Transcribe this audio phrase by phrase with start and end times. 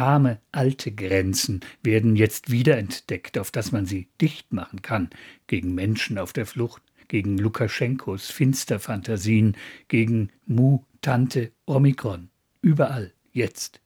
[0.00, 5.10] arme alte Grenzen werden jetzt wiederentdeckt, auf dass man sie dicht machen kann
[5.46, 9.56] gegen Menschen auf der Flucht, gegen Lukaschenkos Finsterfantasien,
[9.88, 12.30] gegen Mu, Tante, Omikron.
[12.62, 13.80] Überall, jetzt.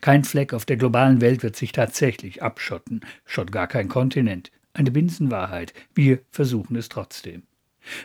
[0.00, 4.50] Kein Fleck auf der globalen Welt wird sich tatsächlich abschotten, schon gar kein Kontinent.
[4.74, 5.72] Eine Binsenwahrheit.
[5.94, 7.44] Wir versuchen es trotzdem.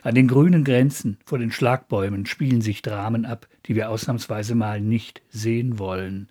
[0.03, 4.79] An den grünen Grenzen vor den Schlagbäumen spielen sich Dramen ab, die wir ausnahmsweise mal
[4.79, 6.29] nicht sehen wollen.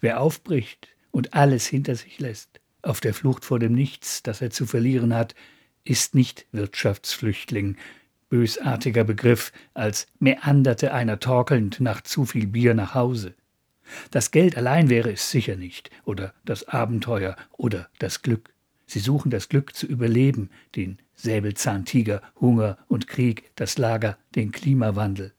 [0.00, 4.50] Wer aufbricht und alles hinter sich lässt, auf der Flucht vor dem Nichts, das er
[4.50, 5.34] zu verlieren hat,
[5.84, 7.76] ist nicht Wirtschaftsflüchtling,
[8.28, 13.34] bösartiger Begriff, als meanderte einer torkelnd nach zu viel Bier nach Hause.
[14.10, 18.52] Das Geld allein wäre es sicher nicht, oder das Abenteuer, oder das Glück.
[18.86, 25.32] Sie suchen das Glück zu überleben, den Säbelzahntiger, Hunger und Krieg, das Lager, den Klimawandel.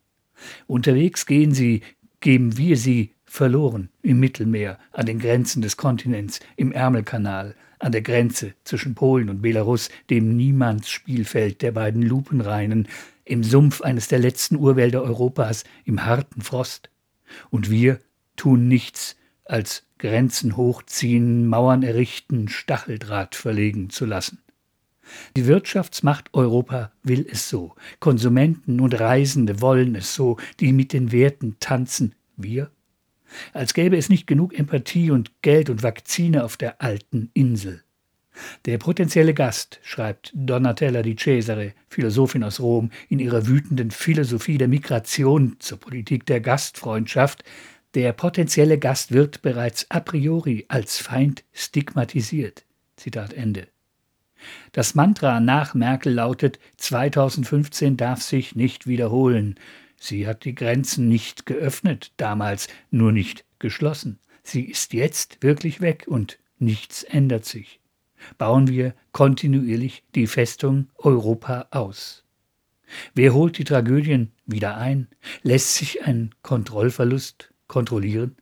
[0.65, 1.81] Unterwegs gehen sie,
[2.19, 8.01] geben wir sie verloren im Mittelmeer, an den Grenzen des Kontinents, im Ärmelkanal, an der
[8.01, 12.87] Grenze zwischen Polen und Belarus, dem Niemandsspielfeld der beiden Lupenreinen,
[13.25, 16.89] im Sumpf eines der letzten Urwälder Europas, im harten Frost.
[17.49, 17.99] Und wir
[18.37, 24.39] tun nichts, als Grenzen hochziehen, Mauern errichten, Stacheldraht verlegen zu lassen.
[25.35, 27.75] Die Wirtschaftsmacht Europa will es so.
[27.99, 32.15] Konsumenten und Reisende wollen es so, die mit den Werten tanzen.
[32.35, 32.69] Wir?
[33.53, 37.83] Als gäbe es nicht genug Empathie und Geld und Vakzine auf der alten Insel.
[38.65, 44.67] Der potenzielle Gast, schreibt Donatella di Cesare, Philosophin aus Rom, in ihrer wütenden Philosophie der
[44.67, 47.43] Migration zur Politik der Gastfreundschaft,
[47.95, 52.65] der potenzielle Gast wird bereits a priori als Feind stigmatisiert.
[52.95, 53.67] Zitat Ende.
[54.71, 59.55] Das Mantra nach Merkel lautet 2015 darf sich nicht wiederholen.
[59.99, 64.19] Sie hat die Grenzen nicht geöffnet, damals nur nicht geschlossen.
[64.43, 67.79] Sie ist jetzt wirklich weg und nichts ändert sich.
[68.37, 72.23] Bauen wir kontinuierlich die Festung Europa aus.
[73.13, 75.07] Wer holt die Tragödien wieder ein?
[75.43, 78.37] Lässt sich ein Kontrollverlust kontrollieren?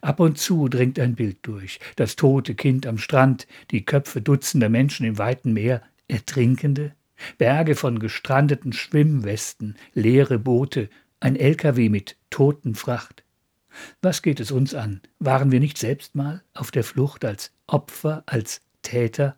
[0.00, 1.80] Ab und zu dringt ein Bild durch.
[1.96, 6.94] Das tote Kind am Strand, die Köpfe dutzender Menschen im weiten Meer, Ertrinkende,
[7.38, 10.88] Berge von gestrandeten Schwimmwesten, leere Boote,
[11.20, 13.24] ein LKW mit toten Fracht.
[14.00, 15.00] Was geht es uns an?
[15.18, 19.36] Waren wir nicht selbst mal auf der Flucht als Opfer, als Täter?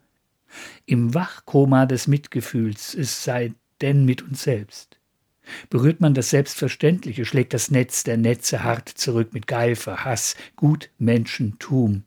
[0.85, 4.97] Im Wachkoma des Mitgefühls, es sei denn mit uns selbst.
[5.69, 12.03] Berührt man das Selbstverständliche, schlägt das Netz der Netze hart zurück mit Geifer, Hass, Gutmenschentum.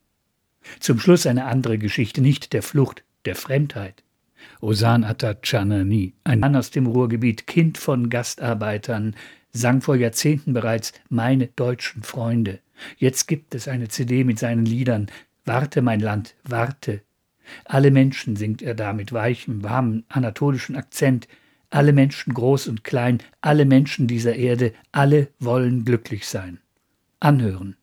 [0.80, 4.02] Zum Schluss eine andere Geschichte, nicht der Flucht, der Fremdheit.
[4.60, 9.14] Osan Atachanani, ein Mann aus dem Ruhrgebiet, Kind von Gastarbeitern,
[9.52, 12.60] sang vor Jahrzehnten bereits Meine deutschen Freunde.
[12.96, 15.06] Jetzt gibt es eine CD mit seinen Liedern.
[15.44, 17.02] Warte, mein Land, warte.
[17.64, 21.28] Alle Menschen singt er da mit weichem, warmen, anatolischen Akzent.
[21.70, 26.58] Alle Menschen groß und klein, alle Menschen dieser Erde, alle wollen glücklich sein.
[27.20, 27.76] Anhören.